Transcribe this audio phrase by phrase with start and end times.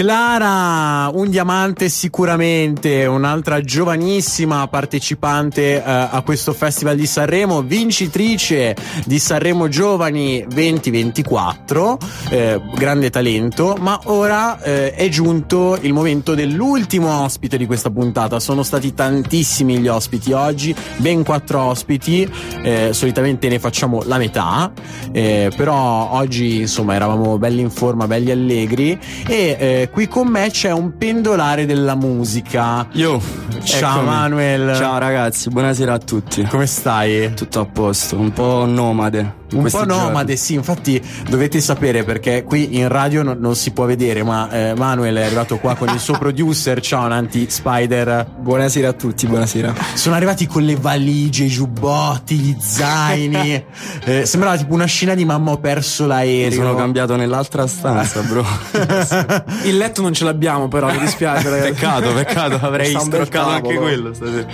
[0.00, 8.74] Clara, un diamante sicuramente, un'altra giovanissima partecipante eh, a questo Festival di Sanremo, vincitrice
[9.04, 11.98] di Sanremo Giovani 2024,
[12.30, 18.40] eh, grande talento, ma ora eh, è giunto il momento dell'ultimo ospite di questa puntata.
[18.40, 22.26] Sono stati tantissimi gli ospiti oggi, ben quattro ospiti,
[22.62, 24.72] eh, solitamente ne facciamo la metà,
[25.12, 28.98] eh, però oggi insomma eravamo belli in forma, belli allegri
[29.28, 32.86] e eh, qui con me c'è un pendolare della musica.
[32.92, 33.20] Io.
[33.62, 34.06] Ciao eccomi.
[34.06, 34.76] Manuel.
[34.76, 36.42] Ciao ragazzi, buonasera a tutti.
[36.44, 37.34] Come stai?
[37.34, 39.39] Tutto a posto, un po' nomade.
[39.52, 40.36] Un po' nomade, giorni.
[40.36, 44.74] sì, infatti dovete sapere perché qui in radio no, non si può vedere, ma eh,
[44.74, 48.26] Manuel è arrivato qua con il suo producer, ciao Nanti Spider.
[48.38, 49.74] Buonasera a tutti, buonasera.
[49.94, 53.64] Sono arrivati con le valigie, i giubbotti, gli zaini.
[54.04, 56.48] eh, sembrava tipo una scena di mamma ho perso l'aereo.
[56.48, 58.44] Mi sono cambiato nell'altra stanza, bro.
[59.64, 61.72] Il letto non ce l'abbiamo, però mi dispiace, ragazzi.
[61.72, 64.46] peccato, peccato, avrei stroccato anche quello stasera.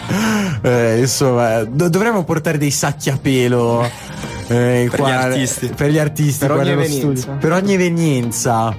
[0.63, 3.89] Eh, insomma, do- dovremmo portare dei sacchi a pelo.
[4.49, 5.67] Eh, Per qua- gli artisti.
[5.75, 7.31] Per gli artisti, Per ogni evenienza.
[7.33, 8.77] Per ogni evenienza.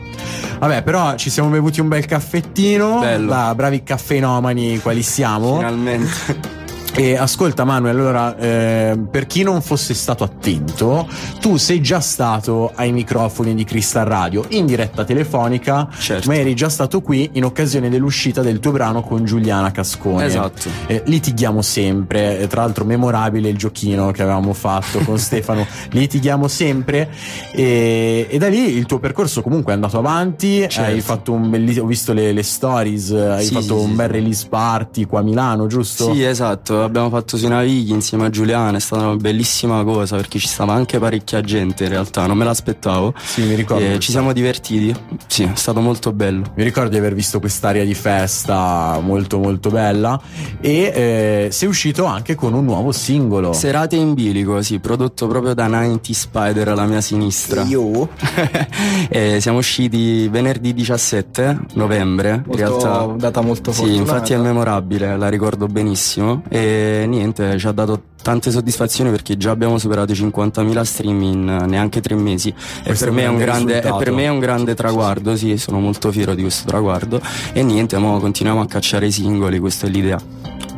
[0.59, 2.99] Vabbè, però ci siamo bevuti un bel caffettino.
[2.99, 3.29] Bello.
[3.29, 5.57] Da bravi caffeinomani quali siamo.
[5.57, 6.55] Finalmente.
[7.00, 11.08] E ascolta Manuel, allora, eh, per chi non fosse stato attento,
[11.40, 16.28] tu sei già stato ai microfoni di Crystal Radio in diretta telefonica, Certo.
[16.28, 20.25] ma eri già stato qui in occasione dell'uscita del tuo brano con Giuliana Cascone.
[20.25, 20.70] Esatto.
[20.88, 27.09] Eh, litighiamo sempre, tra l'altro memorabile il giochino che avevamo fatto con Stefano, litighiamo sempre
[27.52, 30.81] e, e da lì il tuo percorso comunque è andato avanti, Certo.
[30.81, 34.09] hai fatto un bellissimo, ho visto le, le stories, hai Sì, fatto sì, un bel
[34.09, 36.12] release party qua a Milano, giusto?
[36.12, 40.39] Sì, esatto, abbiamo fatto sui navigli insieme a Giuliana, è stata una bellissima cosa perché
[40.39, 43.13] ci stava anche parecchia gente in realtà, non me l'aspettavo.
[43.21, 43.83] Sì, mi ricordo.
[43.85, 44.95] E ci siamo divertiti,
[45.27, 46.44] sì, è stato molto bello.
[46.55, 50.19] Mi ricordo di aver visto quest'area di festa molto molto bella
[50.61, 53.53] e eh, sei uscito anche con un nuovo singolo.
[53.53, 57.63] Serate in bilico, sì, prodotto proprio da 90 Spider alla mia sinistra.
[57.63, 58.09] Io?
[59.09, 62.29] Eh, siamo usciti venerdì 17 novembre.
[62.29, 64.01] in Molto- realtà, data molto sì, fortunata.
[64.12, 66.44] infatti è memorabile, la ricordo benissimo.
[66.50, 66.66] E
[67.07, 71.66] niente, ci ha dato tante soddisfazioni perché già abbiamo superato i 50.000 stream in eh,
[71.66, 72.53] neanche tre mesi.
[72.83, 74.03] E per, è me è, un grande e risultato.
[74.03, 77.22] per me è un grande traguardo, sì, sono molto fiero di questo traguardo.
[77.53, 80.19] E niente, mo continuiamo a cacciare i singoli, questa è l'idea.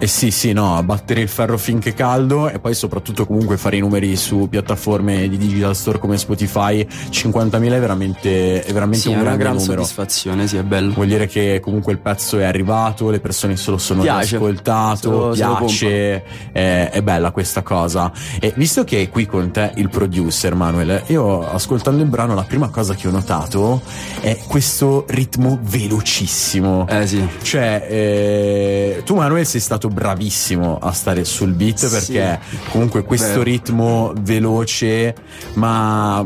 [0.02, 3.76] Eh sì, sì, no, a battere il ferro finché caldo e poi soprattutto comunque fare
[3.76, 9.08] i numeri su piattaforme di digital store come Spotify, 50.000 è veramente, è veramente Sì,
[9.10, 9.82] un è una grande gran numero.
[9.82, 10.94] soddisfazione, sì, è bello.
[10.94, 14.38] Vuol dire che comunque il pezzo è arrivato, le persone se lo sono Piace.
[14.38, 16.24] ascoltato, Se lo- se piace,
[16.54, 18.10] è, è bella questa cosa.
[18.40, 22.44] E visto che è qui con te il producer Manuel, io ascoltando il brano la
[22.44, 23.82] prima cosa che ho notato
[24.22, 26.88] è questo ritmo velocissimo.
[26.88, 27.28] Eh sì.
[27.42, 31.90] Cioè, eh, tu Manuel sei stato bravissimo a stare sul beat Sì.
[32.14, 32.40] perché
[32.72, 33.44] comunque questo Vero.
[33.44, 35.16] ritmo veloce,
[35.54, 36.26] ma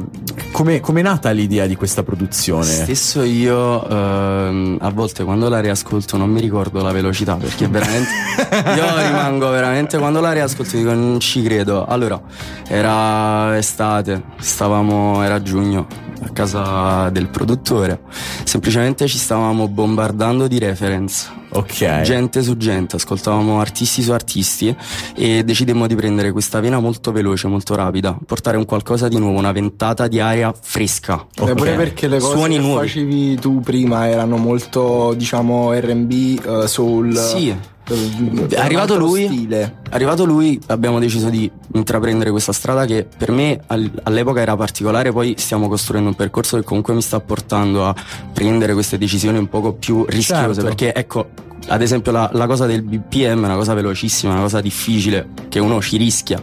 [0.51, 2.63] come è nata l'idea di questa produzione?
[2.65, 8.09] Stesso io ehm, a volte quando la riascolto non mi ricordo la velocità perché veramente
[8.75, 11.85] io rimango veramente quando la riascolto dico non ci credo.
[11.85, 12.21] Allora,
[12.67, 15.87] era estate, stavamo era giugno
[16.23, 17.99] a casa del produttore.
[18.43, 21.41] Semplicemente ci stavamo bombardando di reference.
[21.53, 22.01] Ok.
[22.01, 24.75] Gente su gente, ascoltavamo artisti su artisti
[25.15, 29.37] e decidemmo di prendere questa vena molto veloce, molto rapida, portare un qualcosa di nuovo,
[29.37, 31.25] una ventata di aria fresca.
[31.35, 31.53] Eh, Ok.
[31.55, 32.87] Pure perché le cose Suoni che nuovi.
[32.87, 36.11] facevi tu prima erano molto, diciamo, RB,
[36.45, 37.15] eh, soul.
[37.17, 37.49] Sì.
[37.49, 39.79] eh, arrivato lui, Stile.
[39.89, 45.11] arrivato lui abbiamo deciso di intraprendere questa strada che per me al- all'epoca era particolare,
[45.11, 47.93] poi stiamo costruendo un percorso che comunque mi sta portando a
[48.31, 50.63] prendere queste decisioni un poco più rischiose, Certo.
[50.63, 51.27] perché ecco,
[51.67, 55.59] ad esempio la, la cosa del BPM è una cosa velocissima, una cosa difficile, che
[55.59, 56.39] uno ci rischia.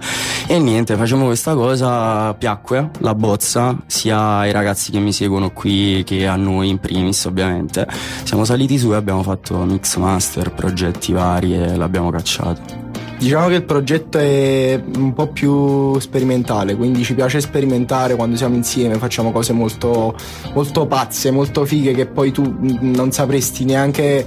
[0.46, 6.02] E niente, facciamo questa cosa, piacque la bozza, sia ai ragazzi che mi seguono qui
[6.04, 7.86] che a noi in primis ovviamente.
[8.24, 12.88] Siamo saliti su e abbiamo fatto mix master, progetti vari e l'abbiamo cacciato.
[13.20, 18.54] Diciamo che il progetto è un po' più sperimentale, quindi ci piace sperimentare quando siamo
[18.54, 20.16] insieme, facciamo cose molto,
[20.54, 24.24] molto pazze, molto fighe che poi tu non sapresti neanche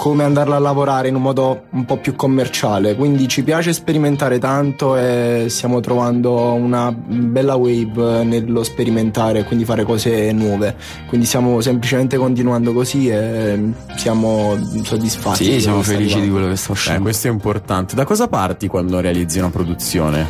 [0.00, 2.94] come andarla a lavorare in un modo un po' più commerciale.
[2.96, 9.84] Quindi ci piace sperimentare tanto e stiamo trovando una bella wave nello sperimentare, quindi fare
[9.84, 10.74] cose nuove.
[11.06, 15.44] Quindi stiamo semplicemente continuando così e siamo soddisfatti.
[15.44, 17.02] Sì, siamo felici di quello che sta Eh, uscendo.
[17.02, 17.94] questo è importante.
[17.94, 20.26] Da cosa parti quando realizzi una produzione?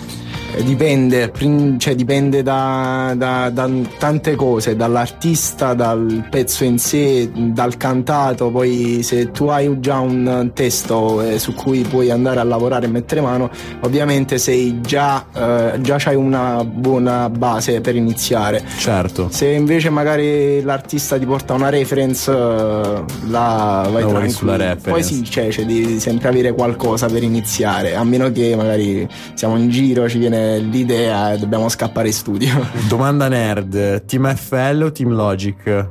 [0.58, 1.32] Dipende,
[1.78, 3.68] cioè dipende da, da, da,
[3.98, 10.50] tante cose, dall'artista, dal pezzo in sé, dal cantato, poi se tu hai già un
[10.52, 13.50] testo eh, su cui puoi andare a lavorare e mettere mano,
[13.80, 18.62] ovviamente sei già, eh, già hai una buona base per iniziare.
[18.76, 19.28] Certo.
[19.30, 24.90] Se invece magari l'artista ti porta una reference, eh, la vai no, sulla reference.
[24.90, 29.56] Poi sì, cioè, cioè, devi sempre avere qualcosa per iniziare, a meno che magari siamo
[29.56, 32.66] in giro, ci viene l'idea e dobbiamo scappare in studio.
[32.88, 35.88] Domanda nerd, Team FL o Team Logic?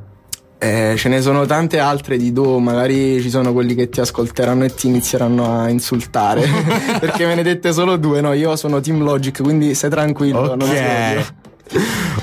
[0.62, 4.66] Eh, ce ne sono tante altre di Do, magari ci sono quelli che ti ascolteranno
[4.66, 6.46] e ti inizieranno a insultare
[7.00, 8.20] perché me ne dette solo due.
[8.20, 10.58] No, io sono Team Logic, quindi stai tranquillo.
[10.60, 11.34] Ok,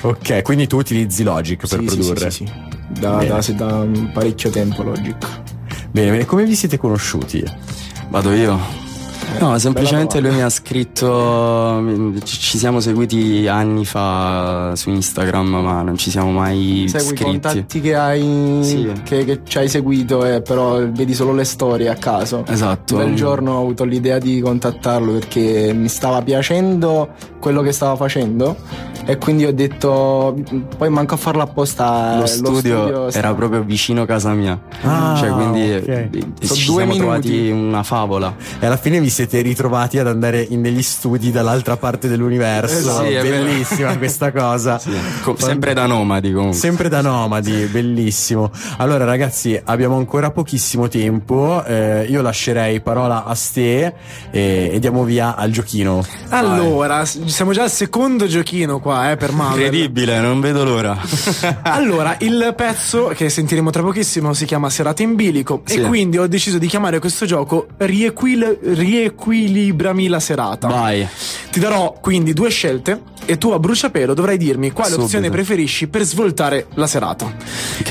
[0.02, 2.31] ok, quindi tu utilizzi Logic per sì, produrre?
[2.31, 3.00] Sì, sì, sì.
[3.00, 5.17] Da, da, da parecchio tempo Logic.
[5.90, 7.43] Bene, bene, come vi siete conosciuti?
[8.11, 8.86] Vado io.
[9.38, 11.82] No, semplicemente lui mi ha scritto.
[12.25, 17.23] Ci siamo seguiti anni fa su Instagram, ma non ci siamo mai Segui scritti.
[17.23, 18.93] i contatti che hai, sì.
[19.05, 22.44] che, che ci hai seguito, eh, però vedi solo le storie a caso.
[22.49, 22.94] Esatto.
[22.94, 28.56] Quel giorno ho avuto l'idea di contattarlo perché mi stava piacendo quello che stava facendo
[29.05, 30.37] e quindi ho detto
[30.76, 34.61] poi manco a farlo apposta lo, lo studio, studio era proprio vicino a casa mia
[34.82, 36.11] ah, cioè quindi okay.
[36.40, 36.99] ci due siamo minuti.
[36.99, 41.79] trovati una favola e alla fine vi siete ritrovati ad andare in degli studi dall'altra
[41.79, 44.93] parte dell'universo eh sì, bellissima questa cosa sì.
[45.39, 52.05] sempre da nomadi comunque sempre da nomadi bellissimo allora ragazzi abbiamo ancora pochissimo tempo eh,
[52.07, 53.95] io lascerei parola a Ste
[54.31, 57.29] e, e diamo via al giochino allora Vai.
[57.31, 59.65] siamo già al secondo giochino qua eh, per Marvel.
[59.65, 60.99] Incredibile, non vedo l'ora.
[61.62, 65.79] allora, il pezzo che sentiremo tra pochissimo si chiama Serata in bilico sì.
[65.79, 68.59] e quindi ho deciso di chiamare questo gioco Riequil-
[69.06, 70.69] Riequilibrami la serata.
[70.69, 71.06] Vai.
[71.50, 75.06] Ti darò quindi due scelte e tu a bruciapelo dovrai dirmi quale Subito.
[75.06, 77.32] opzione preferisci per svoltare la serata.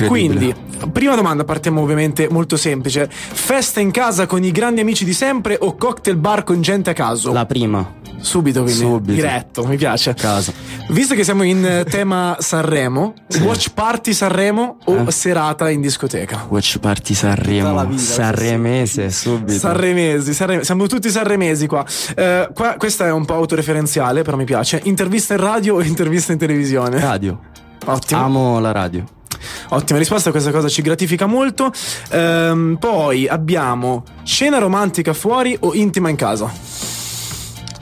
[0.08, 0.54] Quindi,
[0.92, 3.08] prima domanda, partiamo ovviamente molto semplice.
[3.10, 6.94] Festa in casa con i grandi amici di sempre o cocktail bar con gente a
[6.94, 7.32] caso?
[7.32, 8.04] La prima.
[8.26, 9.12] Subito, quindi Subito.
[9.14, 10.14] diretto, mi piace.
[10.16, 10.52] Casa.
[10.90, 13.40] Visto che siamo in eh, tema Sanremo, sì.
[13.42, 15.12] watch party Sanremo o eh?
[15.12, 16.46] serata in discoteca?
[16.50, 17.86] Watch party Sanremo.
[17.86, 19.60] Vita, Sanremese, subito.
[19.60, 21.86] Sanremesi, Sanreme- siamo tutti sanremesi qua.
[22.16, 22.76] Uh, qua.
[22.78, 24.82] Questa è un po' autoreferenziale, però mi piace.
[24.86, 27.00] Intervista in radio o intervista in televisione?
[27.00, 27.40] Radio.
[27.86, 28.22] Ottimo.
[28.22, 29.04] Amo la radio.
[29.70, 31.72] Ottima risposta, questa cosa ci gratifica molto.
[32.10, 36.52] Ehm, poi abbiamo scena romantica fuori o intima in casa?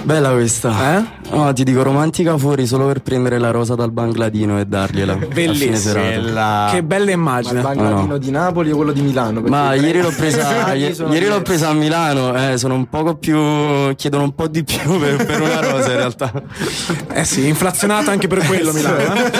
[0.03, 0.97] Bella questa.
[0.97, 1.22] Eh?
[1.33, 5.15] No, ti dico romantica fuori solo per prendere la rosa dal bangladino e dargliela.
[5.33, 6.69] Bellissima.
[6.71, 7.61] Che bella immagine.
[7.61, 8.17] Ma il bangladino no.
[8.19, 9.41] di Napoli o quello di Milano?
[9.41, 13.95] Ma ieri l'ho presa, ieri l'ho presa a Milano, eh, sono un poco più.
[13.95, 16.31] chiedono un po' di più per, per una rosa in realtà.
[17.11, 18.97] Eh sì, inflazionata anche per quello Milano.
[18.97, 19.31] Eh?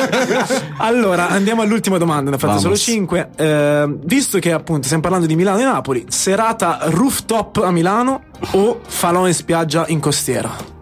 [0.77, 3.29] allora, andiamo all'ultima domanda, ne ho fatto solo 5.
[3.35, 8.79] Eh, visto che appunto stiamo parlando di Milano e Napoli, serata rooftop a Milano o
[8.85, 10.73] falò in spiaggia in costiera?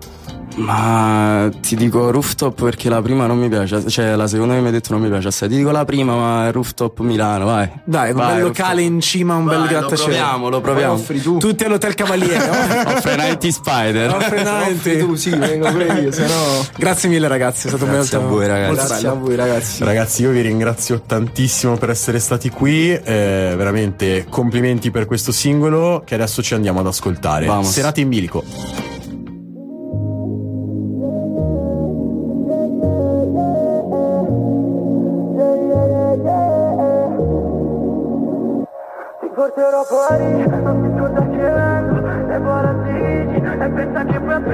[0.55, 4.67] Ma ti dico rooftop perché la prima non mi piace, cioè la seconda che mi
[4.67, 5.49] hai detto non mi piace assai.
[5.49, 7.69] Ti dico la prima, ma è rooftop Milano, vai.
[7.83, 9.97] Dai, un vai, bel locale in cima, un vai, bel grattacielo.
[9.97, 10.93] Lo proviamo, lo proviamo.
[10.93, 11.37] Offri tu.
[11.37, 12.49] Tutti all'Hotel Cavaliere.
[12.85, 14.15] Offre 90 Spider.
[14.15, 15.05] Offre 90.
[15.05, 16.65] tu, sì, vengo io, se no...
[16.77, 18.73] Grazie mille ragazzi, è stato Grazie molto, a voi ragazzi.
[18.73, 19.09] Grazie bello.
[19.09, 19.83] a voi ragazzi.
[19.83, 26.03] Ragazzi, io vi ringrazio tantissimo per essere stati qui, eh, veramente complimenti per questo singolo
[26.05, 27.45] che adesso ci andiamo ad ascoltare.
[27.45, 27.71] Vamos.
[27.71, 28.90] Serate in bilico.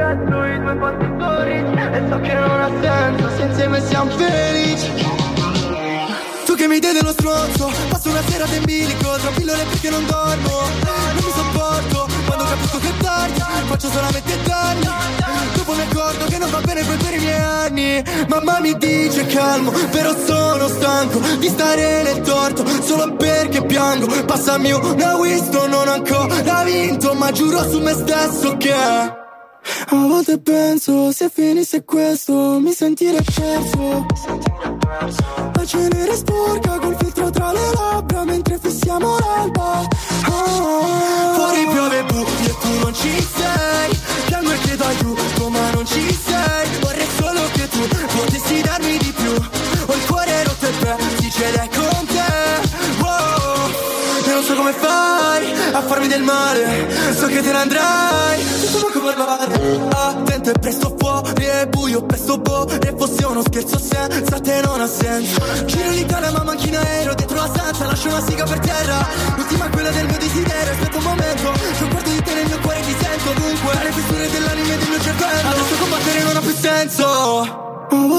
[0.08, 4.92] Apprezzo i posti storici E so che non ha senso Se insieme siamo felici.
[6.46, 10.06] Tu che mi dai dello stronzo Passo una sera in bilico Tra pillole perché non
[10.06, 14.86] dormo Non mi sopporto Quando capisco che tardi Faccio solamente danni.
[15.56, 19.26] Dopo mi accorgo che non va bene poi per i miei anni Mamma mi dice
[19.26, 24.08] calmo Però sono stanco di stare nel torto Solo perché piango.
[24.26, 29.26] Passami una Winston non ancora vinto Ma giuro su me stesso che
[29.90, 34.06] a volte penso se finisse questo mi sentirei perso.
[35.54, 39.88] La cenere sporca col filtro tra le labbra mentre fissiamo l'alba.
[40.24, 44.00] Ah, Fuori piove buio e tu non ci sei
[55.78, 58.44] a farmi del male So che te ne andrai.
[58.44, 63.78] Senza manco parlare Attento e presto fuori è buio Presto boh e fosse uno scherzo
[63.80, 65.40] senza te non ha senso.
[65.66, 67.86] Giro l'Italia ma manchi in aereo Dentro la stanza.
[67.86, 69.08] Lascio una siga per terra.
[69.36, 70.72] L'ultima è quella del mio desiderio.
[70.74, 73.30] Aspetta un momento C'è un quarto di te nel mio cuore ti sento.
[73.30, 75.50] Ovunque Le fessure dell'anima e del mio cervello.
[75.50, 77.67] Adesso combattere non ha più senso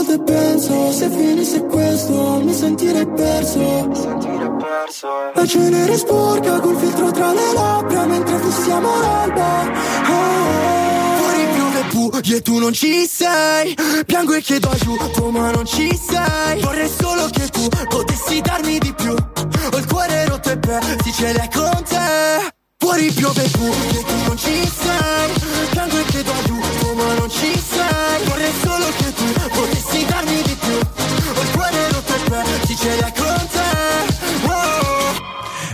[0.09, 3.59] volte penso, se finisse questo, mi sentirei perso.
[3.89, 5.09] Mi sentirei perso.
[5.35, 9.63] La cenere sporca col filtro tra le labbra mentre fissiamo l'alba.
[10.09, 11.17] Oh.
[11.19, 13.77] Fuori piove buio e tu non ci sei.
[14.07, 16.61] Piango e chiedo aiuto ma non ci sei.
[16.63, 19.13] Vorrei solo che tu potessi darmi di più.
[19.13, 22.58] Ho il cuore rotto e pezzi ce l'hai con te.
[22.89, 25.69] Fuori piove buio e tu non ci sei.
[25.69, 28.25] Piango e chiedo aiuto ma non ci sei.
[28.25, 32.99] Vorrei solo che tu potessi darmi di più Ho il cuore rotto e pezzi ce
[32.99, 33.18] l'hai.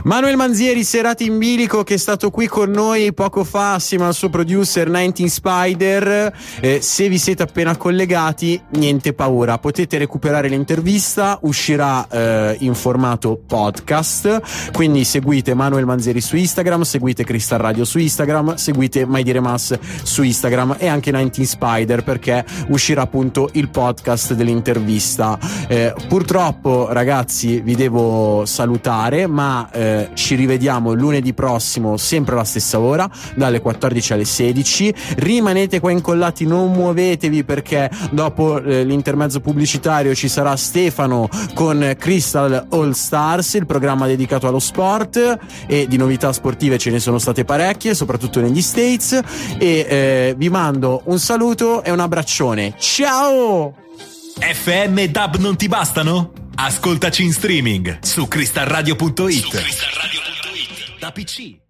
[0.04, 4.12] Manuel Manzieri, Serati in bilico, che è stato qui con noi poco fa assieme al
[4.12, 6.34] suo producer 19 Spider.
[6.60, 13.40] Eh, se vi siete appena collegati, niente paura, potete recuperare l'intervista, uscirà eh, in formato
[13.46, 14.72] podcast.
[14.72, 19.74] Quindi seguite Manuel Manzieri su Instagram, seguite Crystal Radio su Instagram, seguite Mai Dire Mas
[20.02, 25.38] su Instagram e anche 19 Spider perché uscirà appunto il podcast dell'intervista.
[25.66, 32.78] Eh, purtroppo, ragazzi, vi devo salutare, ma eh, ci rivediamo lunedì prossimo, sempre alla stessa
[32.78, 34.94] ora, dalle 14 alle 16.
[35.16, 42.66] Rimanete qua incollati, non muovetevi perché dopo eh, l'intermezzo pubblicitario ci sarà Stefano con Crystal
[42.70, 47.44] All Stars, il programma dedicato allo sport e di novità sportive ce ne sono state
[47.44, 49.18] parecchie, soprattutto negli States.
[49.58, 52.74] E eh, vi mando un saluto e un abbraccione.
[52.78, 53.74] Ciao!
[54.38, 56.43] FM DAB non ti bastano?
[56.56, 59.32] Ascoltaci in streaming su cristalradio.it.
[59.32, 60.98] Su cristalradio.it.
[60.98, 61.63] Da PC.